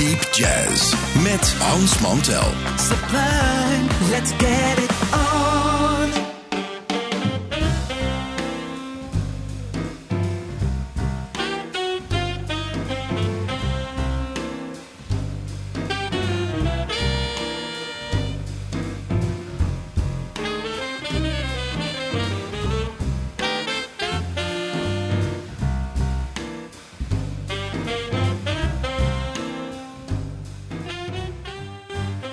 [0.00, 2.52] Deep Jazz met Hans Mantel.
[2.78, 6.29] Sublime, let's get it on.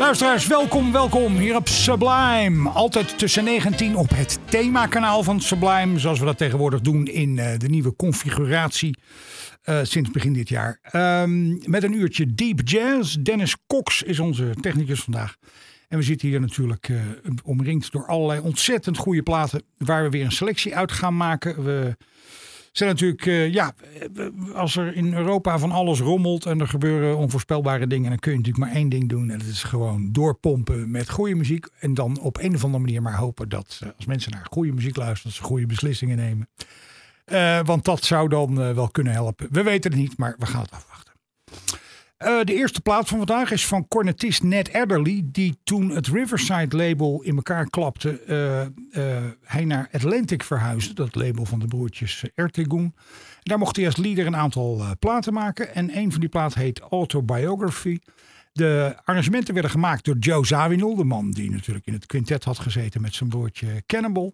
[0.08, 2.70] Luisteraars, welkom, welkom hier op Sublime.
[2.70, 6.00] Altijd tussen 19 op het themakanaal van Sublime.
[6.00, 8.98] Zoals we dat tegenwoordig doen in eh, de nieuwe configuratie
[9.62, 10.80] eh, sinds begin dit jaar.
[10.82, 13.16] Ehm, met een uurtje Deep Jazz.
[13.16, 15.36] Dennis Cox is onze technicus vandaag.
[15.88, 17.02] En we zitten hier natuurlijk eh,
[17.44, 19.64] omringd door allerlei ontzettend goede platen.
[19.78, 21.64] Waar we weer een selectie uit gaan maken.
[21.64, 21.98] We
[22.78, 23.74] zijn natuurlijk, eh, ja,
[24.54, 28.38] als er in Europa van alles rommelt en er gebeuren onvoorspelbare dingen, dan kun je
[28.38, 29.30] natuurlijk maar één ding doen.
[29.30, 31.68] En dat is gewoon doorpompen met goede muziek.
[31.80, 34.74] En dan op een of andere manier maar hopen dat eh, als mensen naar goede
[34.74, 36.50] muziek luisteren, dat ze goede beslissingen nemen.
[37.26, 39.48] Eh, want dat zou dan wel kunnen helpen.
[39.52, 40.97] We weten het niet, maar we gaan het afwachten.
[42.18, 46.78] Eh, de eerste plaat van vandaag is van cornetist Ned Adderley, die toen het Riverside
[46.78, 52.96] label in elkaar klapte, eh, hij naar Atlantic verhuisde, dat label van de broertjes Ertegun.
[53.44, 56.80] Daar mocht hij als leader een aantal platen maken en een van die platen heet
[56.80, 58.00] Autobiography.
[58.54, 62.60] De arrangementen werden gemaakt door Joe Zawinul, de man die natuurlijk in het quintet had
[62.60, 64.34] gezeten met zijn broertje Cannibal.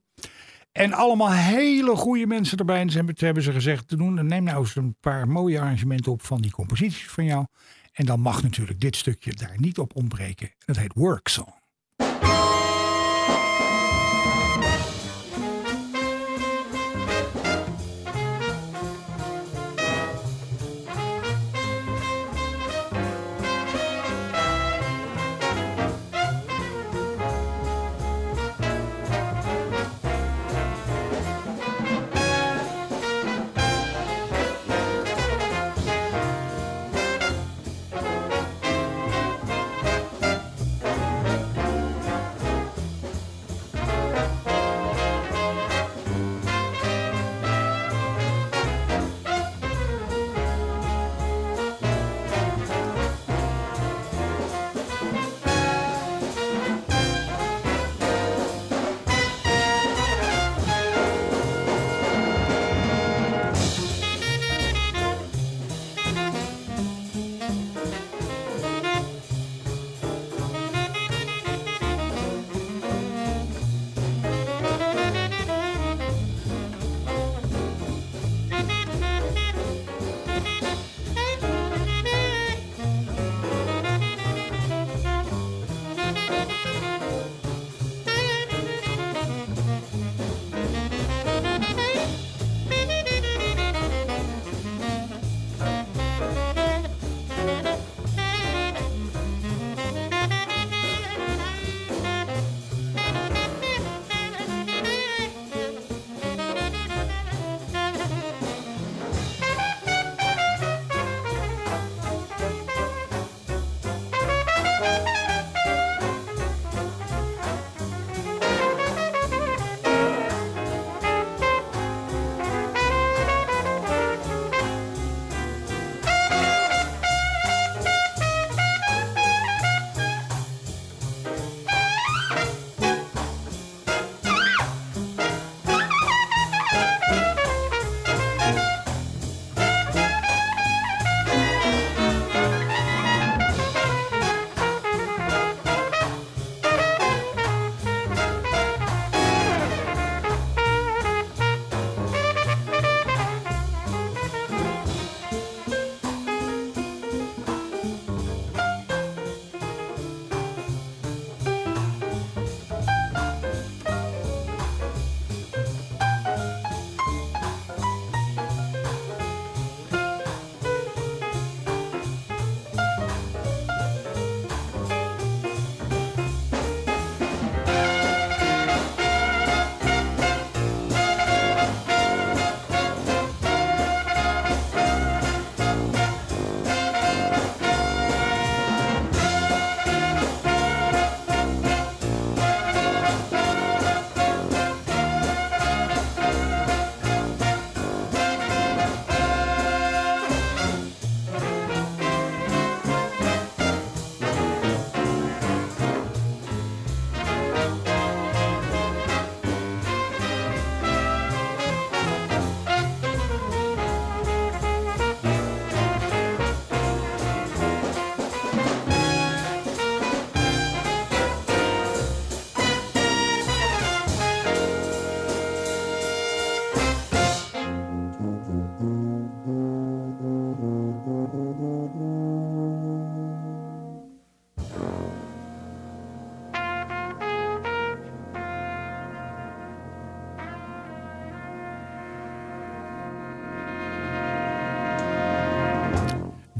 [0.73, 2.79] En allemaal hele goede mensen erbij.
[2.79, 6.21] En ze hebben, ze gezegd, te doen, neem nou eens een paar mooie arrangementen op
[6.21, 7.45] van die composities van jou.
[7.91, 10.51] En dan mag natuurlijk dit stukje daar niet op ontbreken.
[10.65, 11.62] Dat heet Work Song.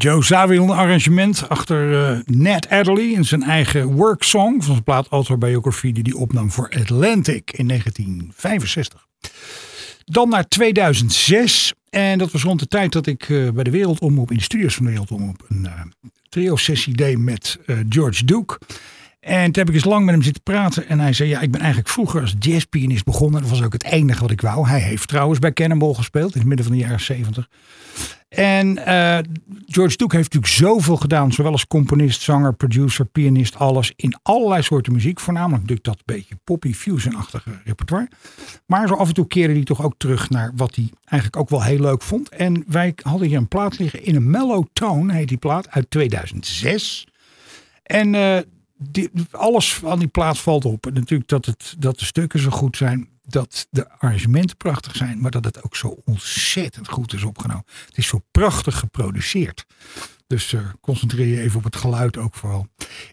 [0.04, 4.84] Joe Zawinul een arrangement achter uh, Ned Adderley in zijn eigen work song van zijn
[4.84, 9.08] plaat autobiografie die hij opnam voor Atlantic in 1965.
[10.06, 14.32] Dan naar 2006 en dat was rond de tijd dat ik uh, bij de Wereldomroep
[14.32, 15.72] in de studios van de Wereldomroep een uh,
[16.30, 17.60] trio sessie deed met
[17.90, 18.60] George Duke.
[19.20, 20.88] En toen heb ik eens lang met hem zitten praten.
[20.88, 23.42] En hij zei: Ja, ik ben eigenlijk vroeger als jazzpianist begonnen.
[23.42, 24.68] Dat was ook het enige wat ik wou.
[24.68, 27.50] Hij heeft trouwens bij Cannonball gespeeld in het midden van de jaren 70.
[28.36, 29.18] En uh,
[29.66, 31.32] George Duke heeft natuurlijk zoveel gedaan.
[31.32, 33.94] Zowel als componist, zanger, producer, pianist, alles.
[33.96, 35.20] In allerlei soorten muziek.
[35.20, 38.08] Voornamelijk natuurlijk dat beetje poppy fusion-achtige repertoire.
[38.66, 41.50] Maar zo af en toe keerde hij toch ook terug naar wat hij eigenlijk ook
[41.50, 42.30] wel heel leuk vond.
[42.30, 45.90] En wij hadden hier een plaat liggen in een mellow tone, heet die plaat, uit
[45.90, 47.08] 2006.
[47.84, 48.38] En uh,
[48.78, 50.86] die, alles van die plaat valt op.
[50.94, 53.08] Natuurlijk dat, het, dat de stukken zo goed zijn.
[53.34, 55.22] Dat de arrangementen prachtig zijn.
[55.22, 57.66] Maar dat het ook zo ontzettend goed is opgenomen.
[57.86, 59.66] Het is zo prachtig geproduceerd.
[60.28, 62.68] Dus uh, concentreer je even op het geluid ook vooral.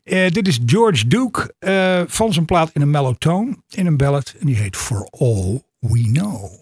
[0.05, 3.57] Uh, dit is George Duke uh, van zijn plaat in een mellow tone.
[3.69, 4.35] In een ballad.
[4.39, 6.61] En die heet For All We Know.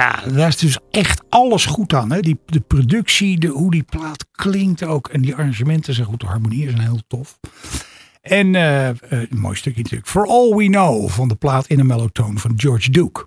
[0.00, 2.12] Ja, daar is dus echt alles goed aan.
[2.12, 2.20] Hè?
[2.20, 5.08] Die, de productie, de, hoe die plaat klinkt ook.
[5.08, 6.20] En die arrangementen zijn goed.
[6.20, 7.38] De harmonieën zijn heel tof.
[8.20, 10.10] En eh, eh, een mooi stukje natuurlijk.
[10.10, 13.26] For All We Know van de plaat In a Mellow Tone van George Duke.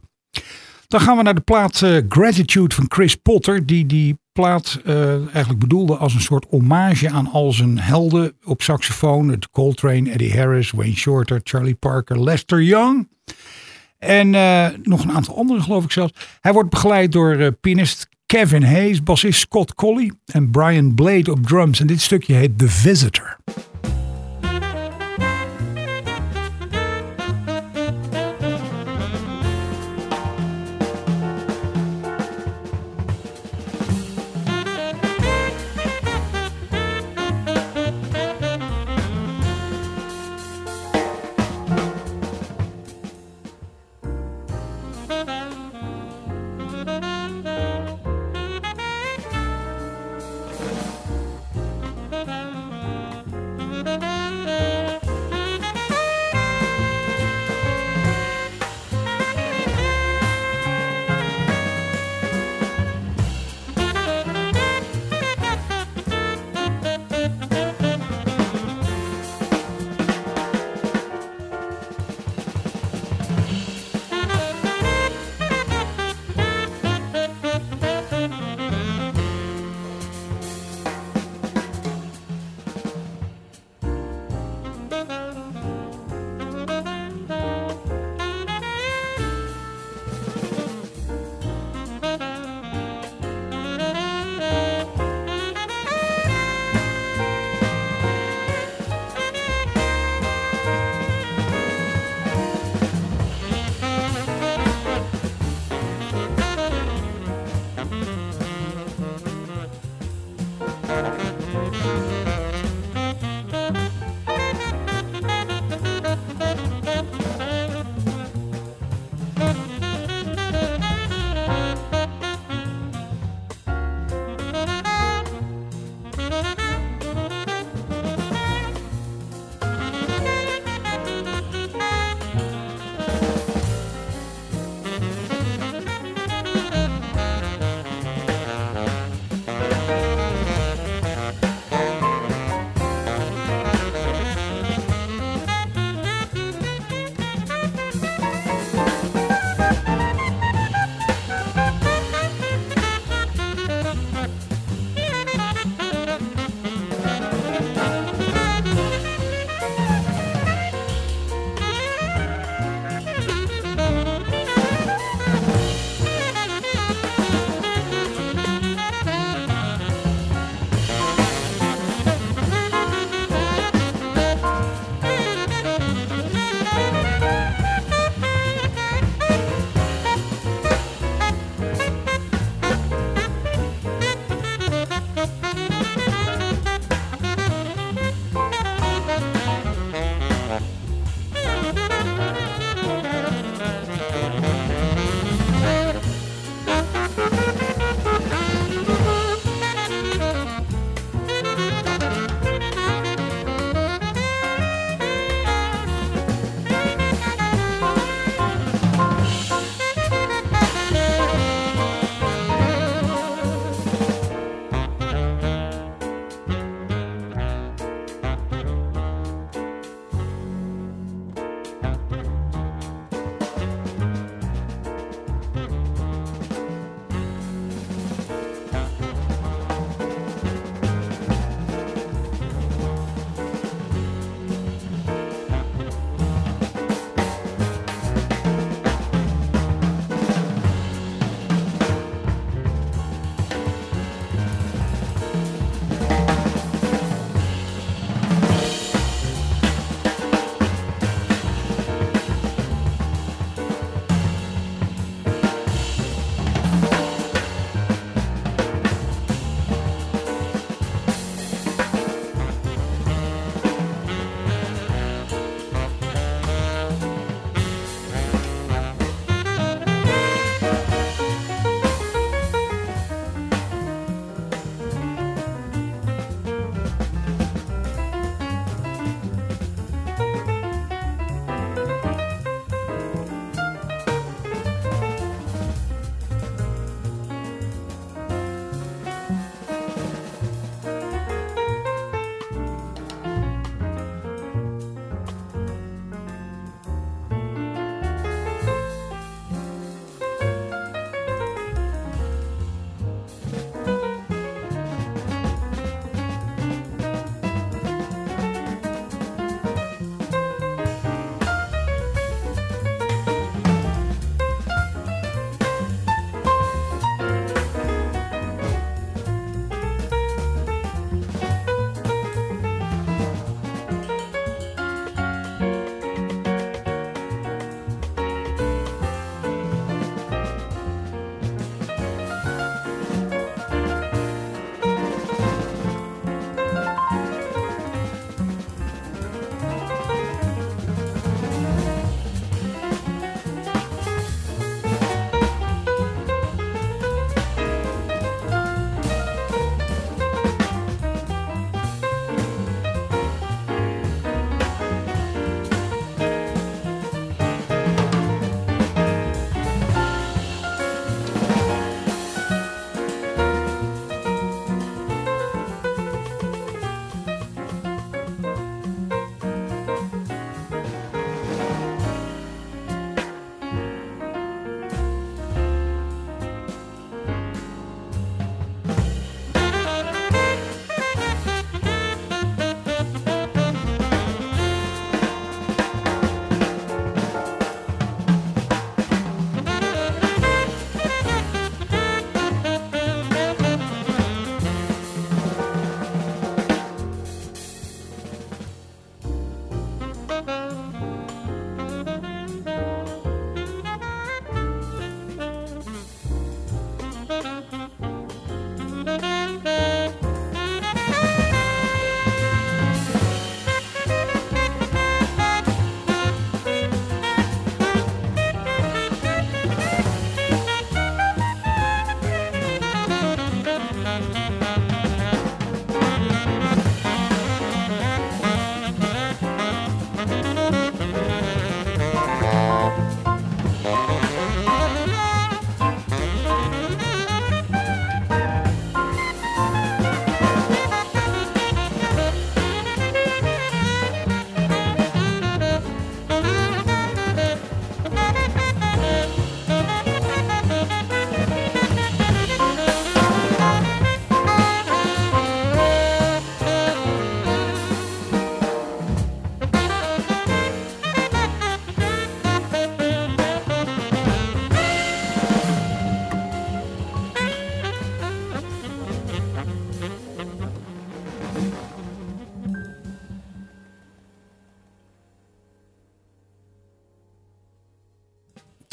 [0.88, 3.66] Dan gaan we naar de plaat eh, Gratitude van Chris Potter.
[3.66, 9.30] Die die plaat eigenlijk bedoelde als een soort hommage aan al zijn helden op saxofoon.
[9.30, 13.08] Het Coltrane, Eddie Harris, Wayne Shorter, Charlie Parker, Lester Young.
[14.06, 16.14] En eh, nog een aantal anderen geloof ik zelfs.
[16.42, 21.48] Hij wordt begeleid door eh, pianist Kevin Hayes, bassist Scott Colley en Brian Blade op
[21.48, 21.80] drums.
[21.80, 23.38] En dit stukje heet The Visitor.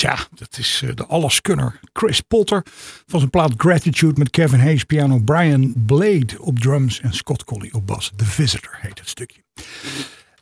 [0.01, 2.63] Ja, dat is eh, de alleskunner Chris Potter.
[3.07, 7.69] Van zijn plaat Gratitude met Kevin Hayes piano, Brian Blade op drums en Scott Colley
[7.73, 8.13] op bas.
[8.17, 9.41] The Visitor heet het stukje.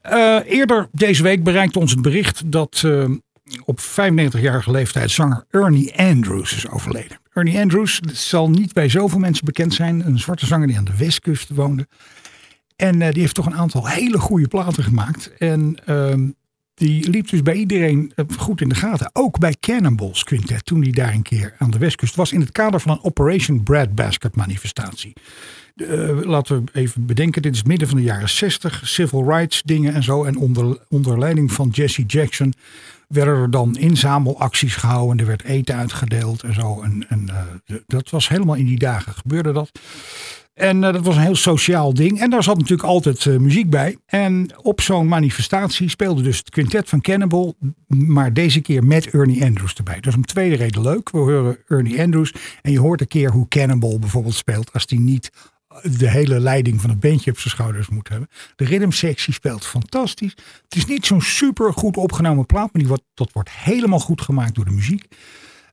[0.01, 3.05] Eh, eerder deze week bereikte ons het bericht dat eh,
[3.64, 7.21] op 95-jarige leeftijd zanger Ernie Andrews is overleden.
[7.33, 10.07] Ernie Andrews zal niet bij zoveel mensen bekend zijn.
[10.07, 11.87] Een zwarte zanger die aan de westkust woonde.
[12.77, 15.37] En die heeft toch een aantal hele goede platen gemaakt.
[15.38, 16.29] En ehm,
[16.79, 19.11] die liep dus bij iedereen eh, goed in de gaten.
[19.12, 20.64] Ook bij Cannonballs Quintet.
[20.64, 22.33] Toen hij daar een keer aan de westkust was.
[22.33, 25.12] In het kader van een Operation Breadbasket manifestatie.
[25.77, 27.43] Eh, laten we even bedenken.
[27.43, 28.88] Dit is midden van de jaren 60.
[28.88, 30.25] Civil rights dingen en zo.
[30.25, 32.55] En onder, onder leiding van Jesse Jackson
[33.09, 35.19] werden er dan inzamelacties gehouden.
[35.19, 36.83] Er werd eten uitgedeeld en zo.
[36.83, 39.71] En, eh, dat was helemaal in die dagen gebeurde dat.
[40.59, 42.21] En eh, dat was een heel sociaal ding.
[42.21, 43.97] En daar zat natuurlijk altijd eh, muziek bij.
[44.07, 47.57] En op zo'n manifestatie speelde dus het quintet van Cannibal.
[47.87, 49.94] Maar deze keer met Ernie Andrews erbij.
[49.94, 51.11] Dat is om tweede reden leuk.
[51.11, 52.35] We horen Ernie Andrews.
[52.62, 54.73] En je hoort een keer hoe Cannibal bijvoorbeeld speelt.
[54.73, 55.31] Als die niet
[55.83, 58.29] de hele leiding van het bandje op zijn schouders moet hebben.
[58.57, 60.37] De rhythmsectie speelt fantastisch.
[60.64, 62.73] Het is niet zo'n super goed opgenomen plaat.
[62.73, 65.07] Maar die wordt, dat wordt helemaal goed gemaakt door de muziek.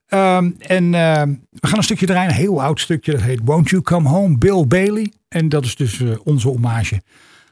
[0.08, 3.12] Um, en uh, we gaan een stukje draaien, een heel oud stukje.
[3.12, 5.12] Dat heet Won't You Come Home, Bill Bailey.
[5.28, 7.02] En dat is dus uh, onze hommage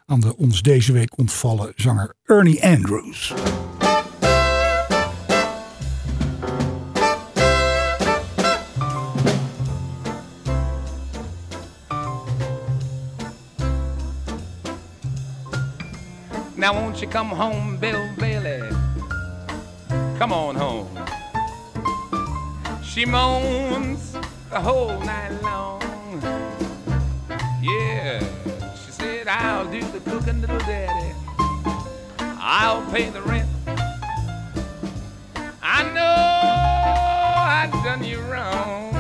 [0.07, 3.35] aan de ons deze week ontvallen zanger Ernie Andrews.
[16.55, 18.63] Now won't you come home, Bill Bailey?
[20.19, 21.14] Come on home.
[22.95, 24.13] She moans
[24.51, 25.83] the whole night long.
[27.61, 28.21] Yeah,
[28.77, 31.13] she said, I'll do the cooking, little daddy.
[32.39, 33.49] I'll pay the rent.
[35.61, 38.95] I know I done you wrong.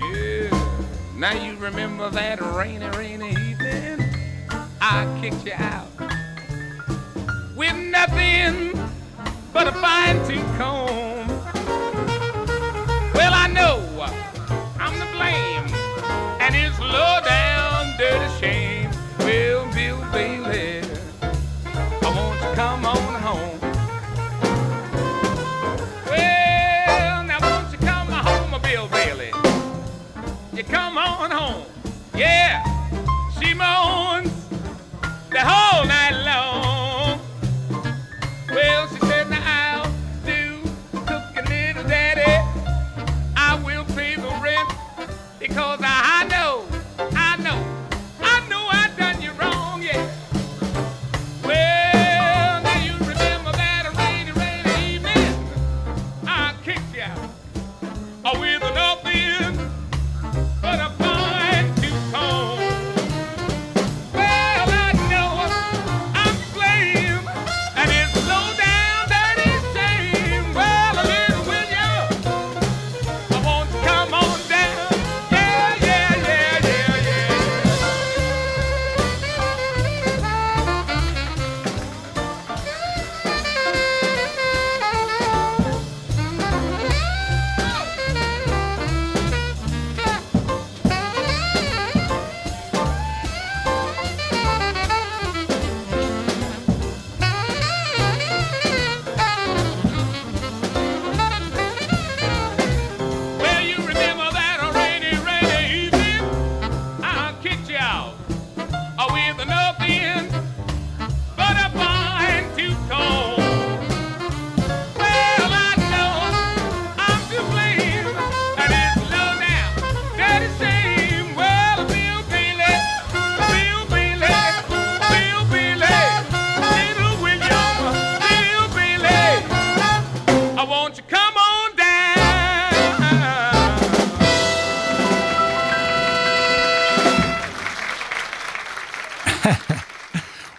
[0.00, 0.48] Yeah,
[1.14, 4.00] now you remember that rainy, rainy evening
[4.80, 5.90] I kicked you out
[7.54, 8.72] with nothing
[9.52, 11.15] but a fine tooth comb.
[16.96, 17.35] slow down.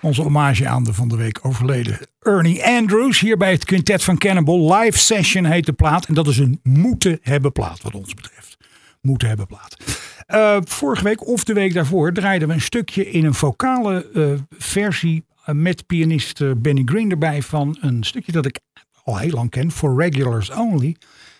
[0.07, 3.19] Onze hommage aan de van de week overleden Ernie Andrews.
[3.19, 4.73] Hier bij het quintet van Cannibal.
[4.73, 6.05] Live Session heet de plaat.
[6.05, 8.57] En dat is een moeten hebben plaat wat ons betreft.
[9.01, 9.77] Moeten hebben plaat.
[10.25, 14.23] Eh, vorige week of de week daarvoor draaiden we een stukje in een vocale eh,
[14.57, 15.25] versie.
[15.45, 18.59] eh, met pianist Benny Green erbij van een stukje dat ik
[19.03, 19.71] al heel lang ken.
[19.71, 20.95] For Regulars Only.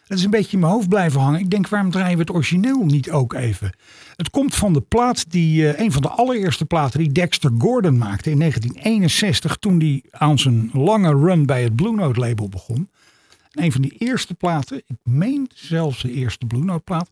[0.08, 1.39] Dat is een beetje in mijn hoofd blijven hangen.
[1.39, 3.72] Ik denk, waarom draaien we het origineel niet ook even?
[4.15, 7.98] Het komt van de plaat die, eh, een van de allereerste platen die Dexter Gordon
[7.98, 9.58] maakte in 1961.
[9.58, 12.89] Toen hij aan zijn lange run bij het Blue Note label begon.
[13.52, 17.10] Een van die eerste platen, ik meen zelfs de eerste Blue Note plaat,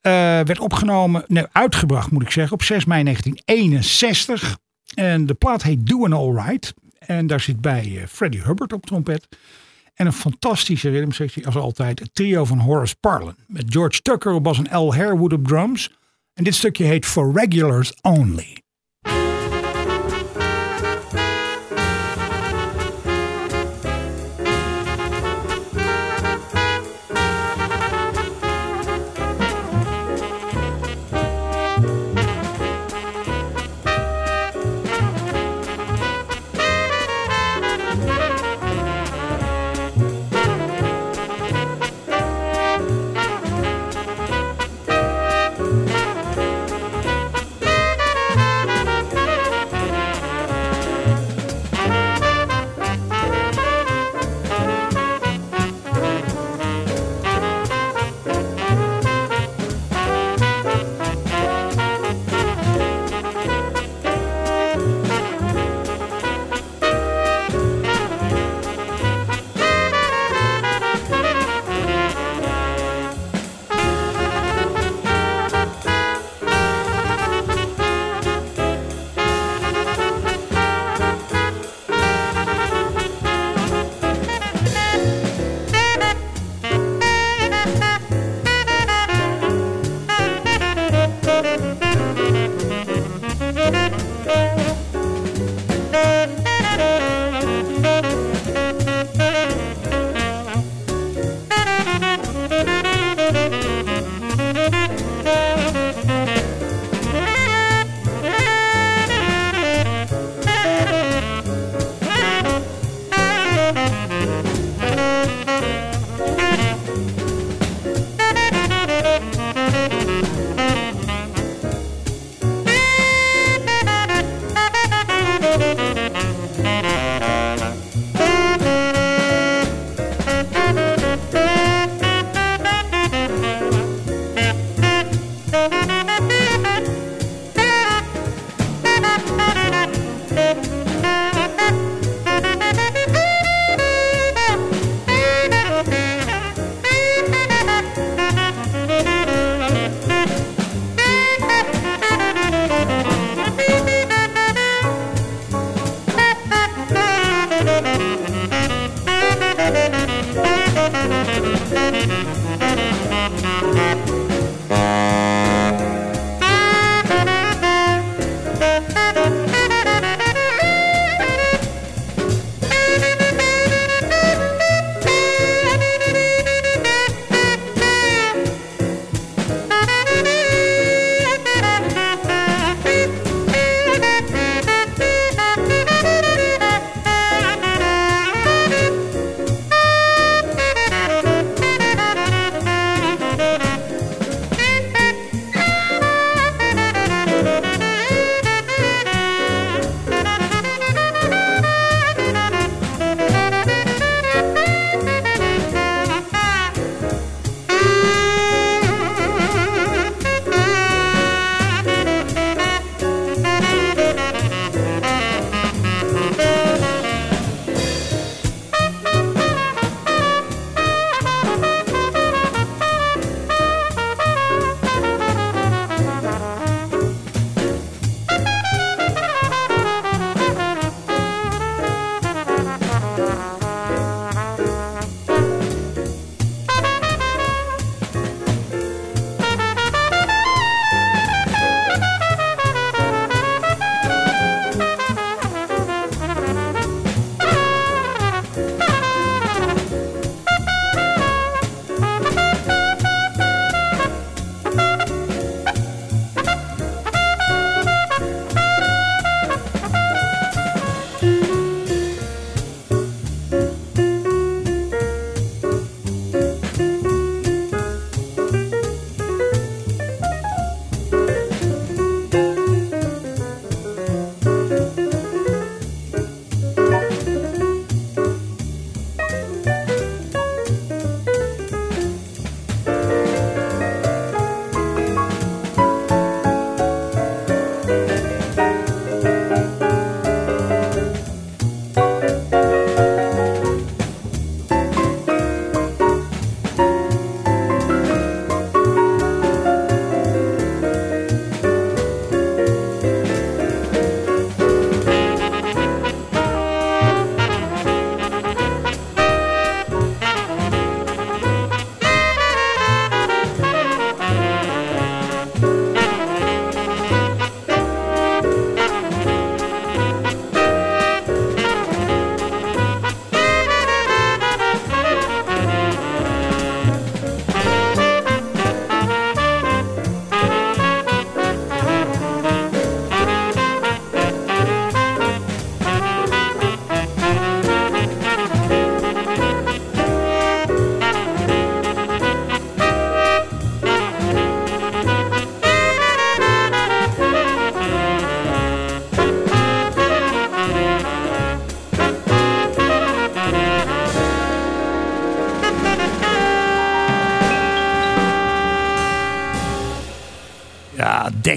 [0.00, 4.58] eh, werd opgenomen, nee, uitgebracht moet ik zeggen, op 6 mei 1961.
[4.94, 6.74] En de plaat heet Doing Alright.
[6.98, 9.28] En daar zit bij eh, Freddie Hubbard op trompet.
[9.98, 11.98] En een fantastische rhythmsectie als altijd.
[11.98, 13.36] Het trio van Horace Parlan.
[13.46, 15.90] Met George Tucker op bas en Al Harewood op drums.
[16.34, 18.62] En dit stukje heet For Regulars Only.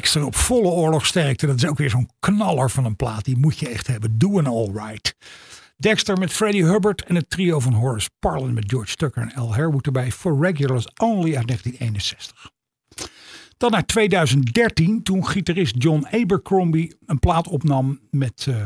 [0.02, 1.46] Dexter op volle oorlogsterkte.
[1.46, 3.26] Dat is ook weer zo'n knaller van een plaat.
[3.26, 4.18] Die moet je echt hebben.
[4.18, 5.16] Doing All Right.
[5.78, 9.54] Dexter met Freddie Hubbard en het trio van Horace Parlan met George Tucker en Al
[9.54, 10.12] Harewood erbij.
[10.12, 12.50] For Regulars Only uit 1961.
[13.58, 18.66] Dan naar 2013, toen gitarist John Abercrombie een plaat opnam met uh,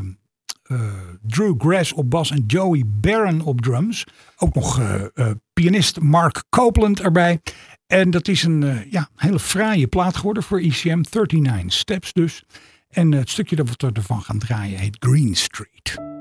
[0.68, 4.04] uh, Drew Grass op bas en Joey Barron op drums.
[4.38, 7.40] Ook nog uh, pianist Mark Copeland erbij.
[7.88, 11.04] En dat is een ja, hele fraaie plaat geworden voor ECM.
[11.12, 12.44] 39 Steps dus.
[12.90, 16.15] En het stukje dat we ervan gaan draaien heet Green Street.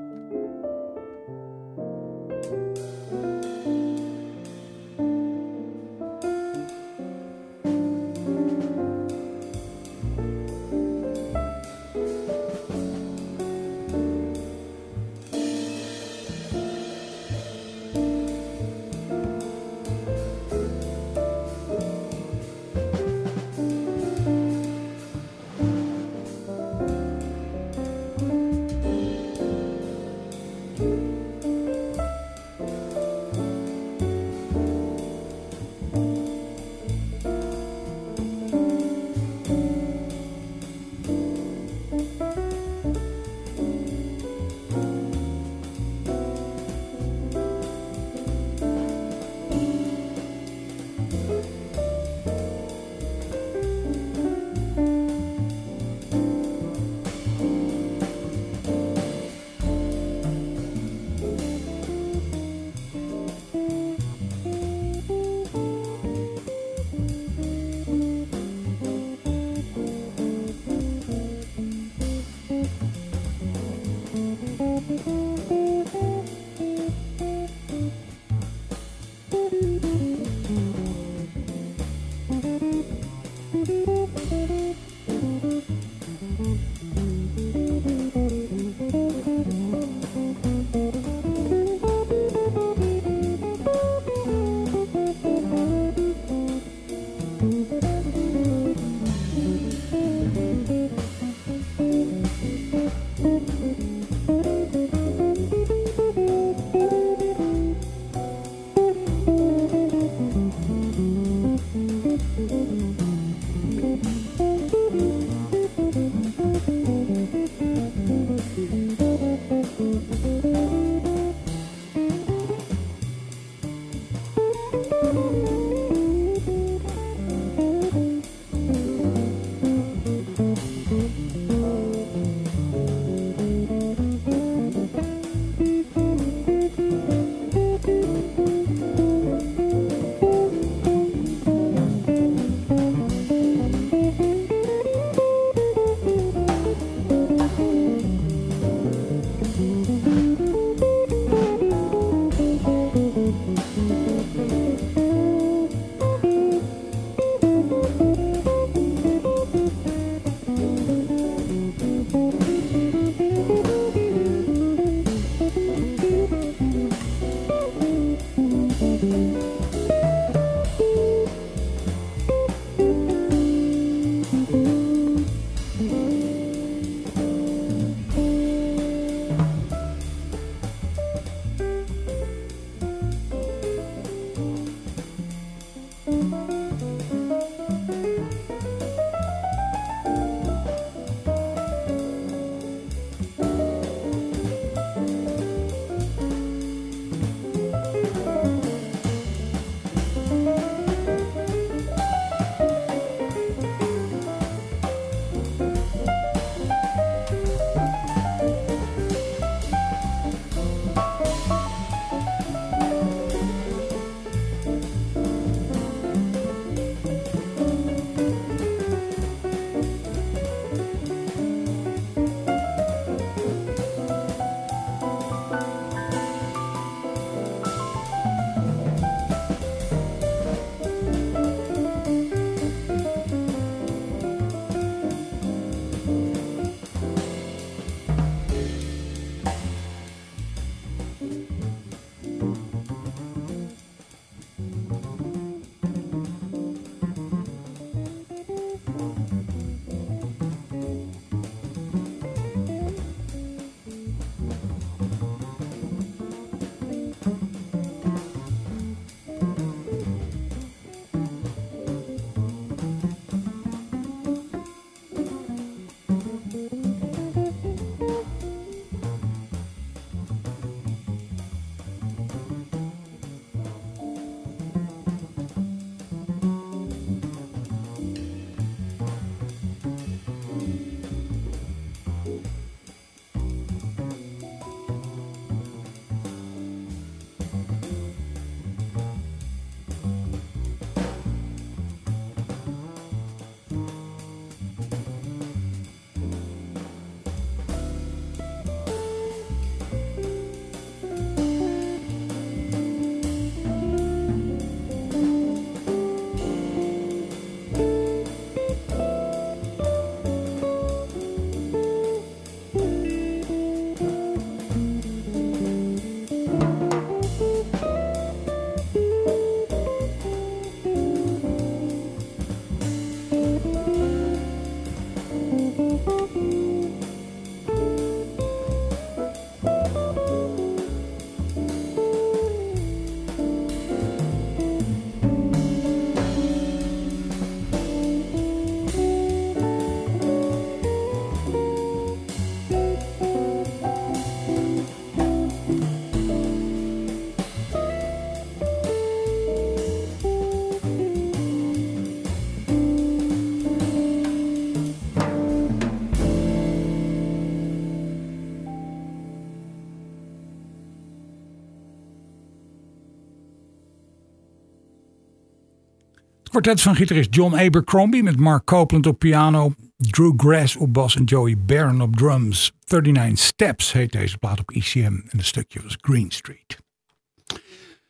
[366.55, 369.73] Kwartet van gitarist John Abercrombie met Mark Copeland op piano.
[369.97, 372.71] Drew Grass op bas en Joey Barron op drums.
[372.85, 375.05] 39 Steps heet deze plaat op ECM.
[375.05, 376.77] En het stukje was Green Street.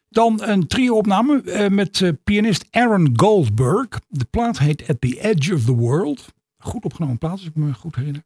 [0.10, 3.88] Dan een trio-opname eh, met eh, pianist Aaron Goldberg.
[4.08, 6.34] De plaat heet At the Edge of the World.
[6.58, 8.24] Goed opgenomen plaat, als ik me goed herinner.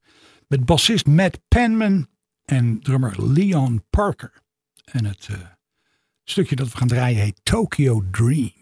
[0.47, 2.07] Met bassist Matt Penman
[2.45, 4.33] en drummer Leon Parker.
[4.85, 5.37] En het uh,
[6.23, 8.58] stukje dat we gaan draaien heet Tokyo Dream.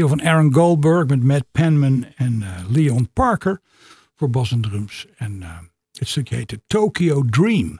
[0.00, 3.60] Van Aaron Goldberg met Matt Penman en eh, Leon Parker
[4.14, 5.06] voor bas en drums.
[5.16, 5.58] En eh,
[5.92, 7.78] het stukje heette Tokyo Dream.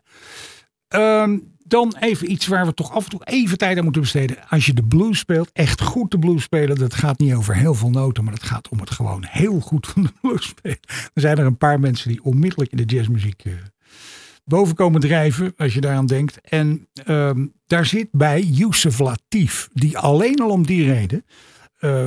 [0.89, 4.49] Ehm, dan even iets waar we toch af en toe even tijd aan moeten besteden.
[4.49, 6.77] Als je de blues speelt, echt goed de blues spelen.
[6.77, 9.87] Dat gaat niet over heel veel noten, maar het gaat om het gewoon heel goed
[9.87, 10.79] van de blues spelen.
[11.15, 13.53] Er zijn er een paar mensen die onmiddellijk in de jazzmuziek eh,
[14.45, 16.41] boven komen drijven, als je daaraan denkt.
[16.41, 21.25] En ehm, daar zit bij Yusuf Latif, die alleen al om die reden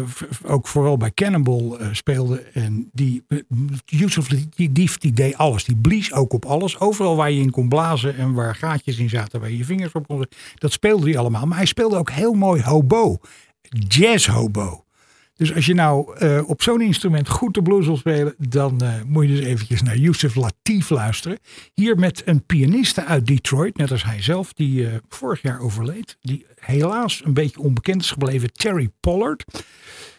[0.06, 2.40] v- ook vooral bij Cannonball eh, speelde.
[2.42, 3.40] En die, uh,
[3.86, 5.64] Yusuf Latif, die deed alles.
[5.64, 6.80] Die blies ook op alles.
[6.80, 9.92] Overal waar je in kon blazen en waar gaatjes in zaten, waar je je vingers
[9.92, 10.26] op kon.
[10.56, 11.46] Dat speelde hij allemaal.
[11.46, 13.18] Maar hij speelde ook heel mooi hobo.
[13.88, 14.85] Jazz hobo.
[15.36, 18.94] Dus als je nou eh, op zo'n instrument goed de blues wil spelen, dan eh,
[19.08, 21.40] moet je dus eventjes naar Yusuf Latif luisteren.
[21.74, 26.18] Hier met een pianiste uit Detroit, net als hij zelf, die eh, vorig jaar overleed.
[26.22, 29.46] Die helaas een beetje onbekend is gebleven, Terry Pollard.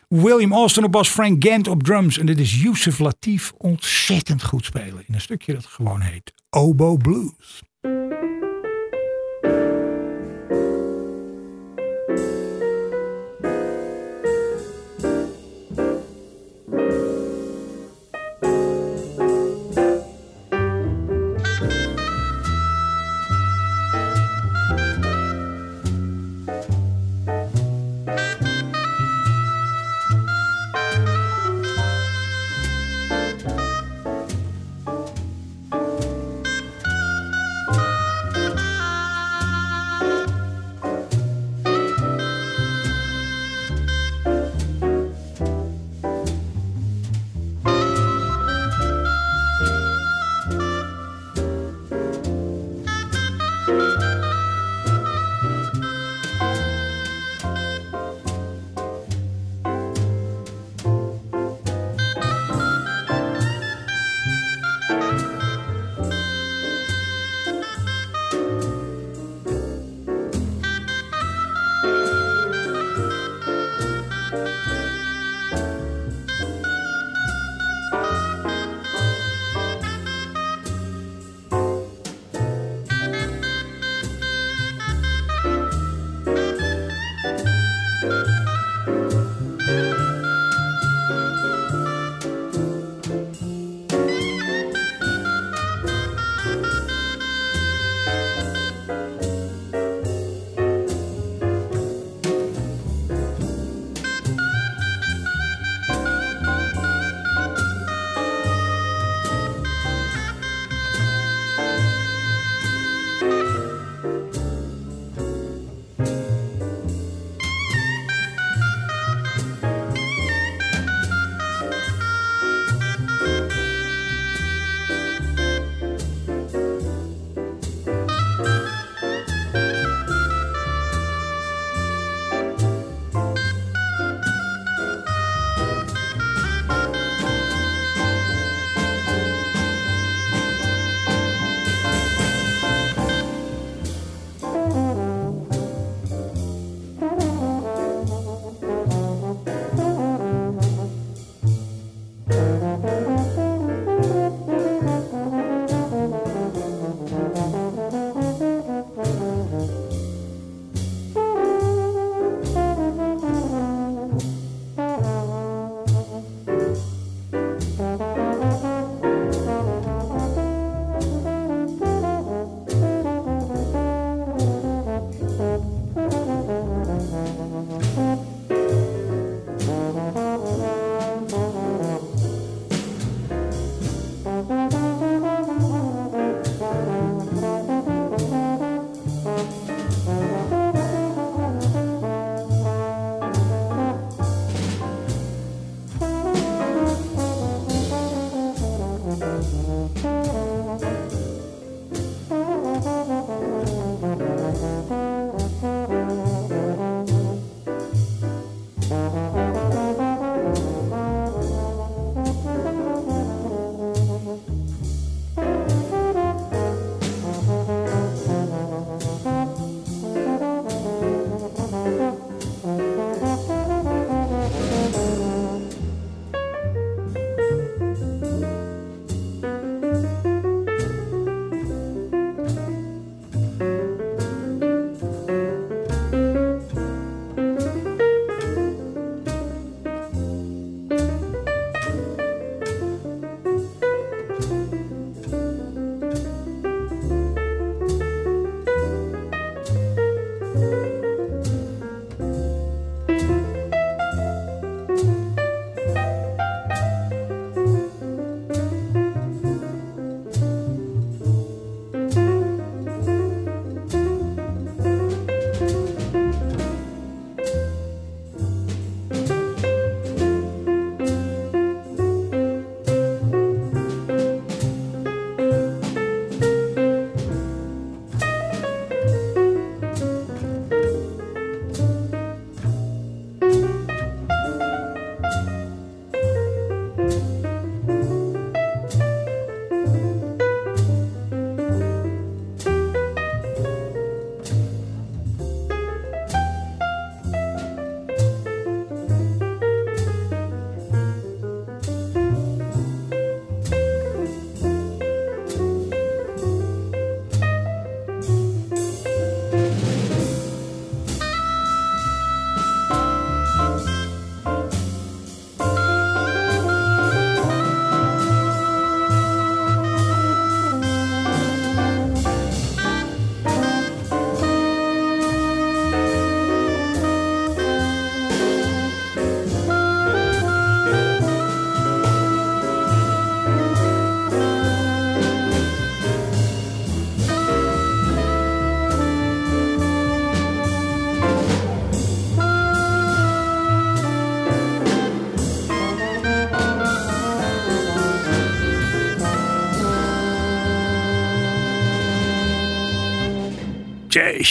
[0.08, 2.18] William Austin op bas, Frank Gant op drums.
[2.18, 6.96] En dit is Yusuf Latif ontzettend goed spelen in een stukje dat gewoon heet Obo
[6.96, 7.65] Blues.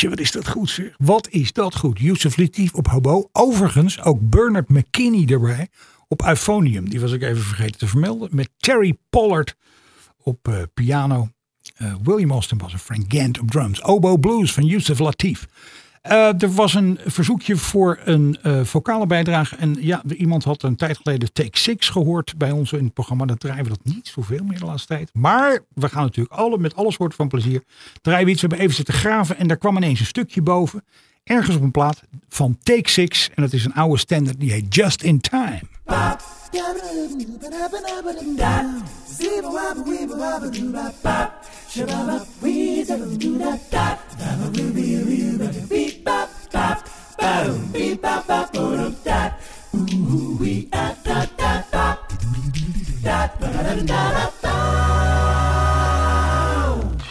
[0.01, 0.93] Wat is dat goed zeg.
[0.97, 1.99] Wat is dat goed.
[1.99, 3.29] Yusuf Latif op hobo.
[3.31, 5.69] Overigens ook Bernard McKinney erbij
[6.07, 6.89] op euphonium.
[6.89, 8.29] Die was ik even vergeten te vermelden.
[8.31, 9.55] Met Terry Pollard
[10.17, 11.29] op eh, piano.
[11.75, 13.83] Eh, William Austin was en Frank Gant op drums.
[13.83, 15.47] Oboe Blues van Yusuf Latif.
[16.05, 19.55] Eh, er was een verzoekje voor een eh, vocale bijdrage.
[19.55, 23.25] En ja, iemand had een tijd geleden Take Six gehoord bij ons in het programma.
[23.25, 25.09] Dan draaien we dat niet zoveel meer de laatste tijd.
[25.13, 27.63] Maar we gaan natuurlijk alle, met alle soorten van plezier
[28.01, 28.41] draaien we iets.
[28.41, 30.83] We hebben even zitten graven en daar kwam ineens een stukje boven.
[31.23, 33.29] Ergens op een plaat van Take Six.
[33.35, 35.61] En dat is een oude standard die heet Just in Time.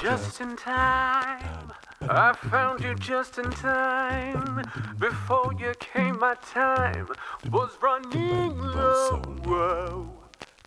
[0.02, 1.72] Just in time.
[2.02, 4.62] I found you just in time.
[4.98, 7.08] Before you came, my time
[7.50, 10.10] was running low.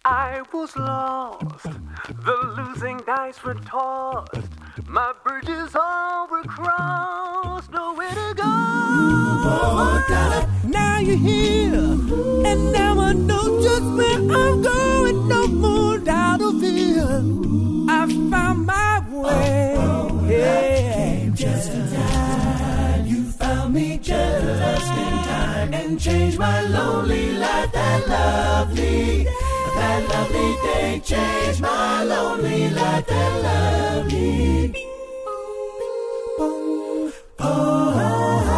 [0.03, 1.67] I was lost.
[2.07, 4.51] The losing dice were tossed.
[4.87, 7.26] My bridges all were crossed.
[7.71, 8.43] Nowhere to go.
[10.69, 15.27] Now you're here, and now I know just where I'm going.
[15.27, 17.03] No more doubt of fear.
[17.89, 19.75] I found my way.
[20.29, 23.05] Yeah, just in time.
[23.05, 27.71] You found me just in time and changed my lonely life.
[27.73, 29.25] That lovely,
[29.75, 33.05] that lovely day changed my lonely life.
[33.07, 34.86] That lovely.
[37.59, 37.93] Oh,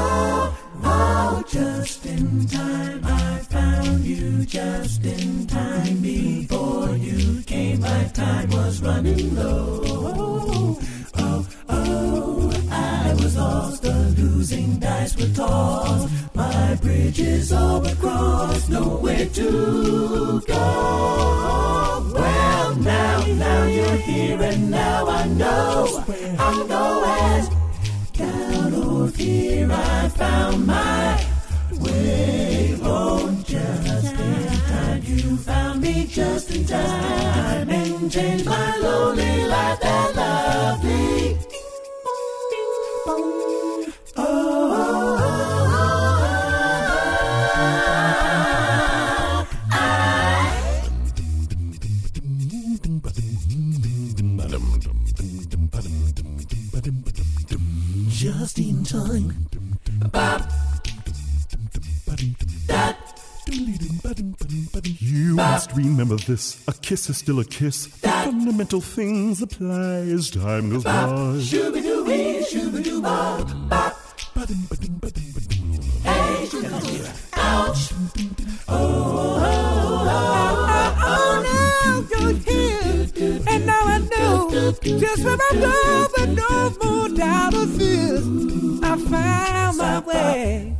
[0.02, 3.02] oh, oh, just in time.
[3.06, 6.02] I found you just in time.
[6.02, 10.78] Before you came, my time was running low.
[11.16, 13.84] Oh, oh, I was lost.
[13.84, 16.10] The losing dice were tossed.
[16.34, 18.70] My bridges all but crossed.
[18.70, 22.12] Nowhere to go.
[22.14, 26.04] Well, now, now you're here, and now I know.
[26.38, 27.59] I know as
[29.00, 31.26] or fear, I found my
[31.80, 35.02] way home just in time.
[35.04, 39.80] You found me just in time and changed my lonely life.
[39.80, 41.38] That lovely.
[43.08, 43.39] Oh,
[63.52, 66.64] You must remember this.
[66.68, 67.88] A kiss is still a kiss.
[67.88, 71.08] The fundamental things apply as time goes by.
[71.39, 73.97] Shooby-doo-wee, shooby-doo-bop, bop.
[76.04, 77.91] Hey, shooby-doo-wee, ouch.
[78.68, 83.08] Oh, oh, oh, oh, now you're here,
[83.47, 86.36] and now I know just where I'm going.
[86.36, 88.26] No more doubt or fears.
[88.84, 90.76] I found my way.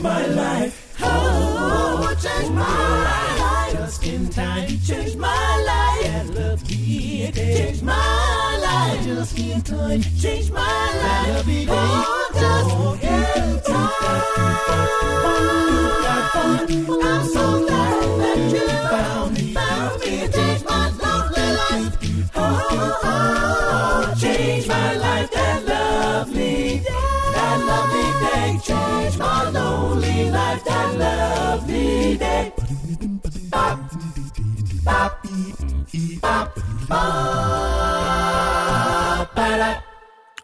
[0.00, 0.96] Changed my life.
[1.02, 3.72] Oh, changed my life.
[3.72, 5.28] Just in time, you changed my
[5.66, 6.02] life.
[6.04, 9.04] That lovely day changed my life.
[9.04, 11.44] Just in time, changed my life.
[11.68, 13.90] Oh, just in time.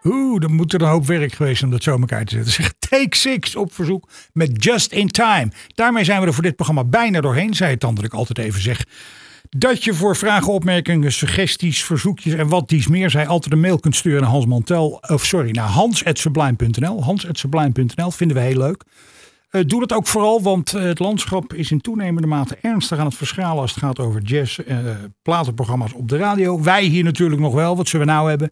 [0.05, 2.53] Oeh, dan moet er een hoop werk geweest om dat zo elkaar te zetten.
[2.53, 5.49] Zeg, Take Six op verzoek met Just in Time.
[5.75, 7.55] Daarmee zijn we er voor dit programma bijna doorheen.
[7.55, 8.85] Zij het dan dat ik altijd even zeg.
[9.51, 13.79] Dat je voor vragen, opmerkingen, suggesties, verzoekjes en wat dies meer zij altijd een mail
[13.79, 15.03] kunt sturen naar Hans Mantel.
[15.09, 17.03] Of sorry, naar hans.sublime.nl.
[17.03, 18.85] Hans.sublime.nl vinden we heel leuk.
[19.49, 23.07] Eh, doe dat ook vooral, want eh, het landschap is in toenemende mate ernstig aan
[23.07, 24.79] het verschalen als het gaat over jazz, eh,
[25.23, 26.63] platenprogramma's op de radio.
[26.63, 28.51] Wij hier natuurlijk nog wel, wat zullen we nou hebben?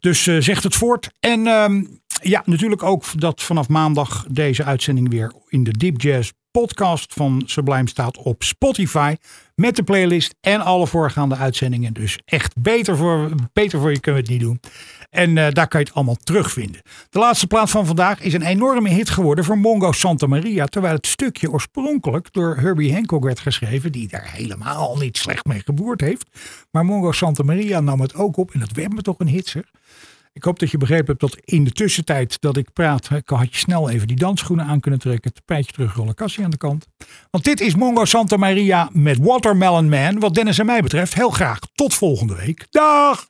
[0.00, 1.10] Dus zegt het voort.
[1.20, 1.84] En ehm,
[2.22, 7.42] ja, natuurlijk ook dat vanaf maandag deze uitzending weer in de Deep Jazz podcast van
[7.46, 9.16] Sublime staat op Spotify.
[9.54, 11.92] Met de playlist en alle voorgaande uitzendingen.
[11.92, 14.60] Dus echt beter voor, beter voor je kunnen we het niet doen.
[15.10, 16.82] En eh, daar kan je het allemaal terugvinden.
[17.10, 20.66] De laatste plaat van vandaag is een enorme hit geworden voor Mongo Santa Maria.
[20.66, 23.92] Terwijl het stukje oorspronkelijk door Herbie Hancock werd geschreven.
[23.92, 26.26] Die daar helemaal niet slecht mee geboerd heeft.
[26.70, 28.50] Maar Mongo Santa Maria nam het ook op.
[28.50, 29.64] En dat werd me toch een hit zeg.
[30.32, 33.58] Ik hoop dat je begrepen hebt dat in de tussentijd dat ik praat, had je
[33.58, 35.30] snel even die dansschoenen aan kunnen trekken.
[35.30, 36.86] Het tapijtje terugrollen, kassie aan de kant.
[37.30, 40.18] Want dit is Mongo Santa Maria met Watermelon Man.
[40.18, 42.66] Wat Dennis en mij betreft, heel graag tot volgende week.
[42.70, 43.26] Dag!